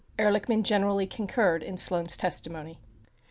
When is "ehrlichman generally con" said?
0.33-1.27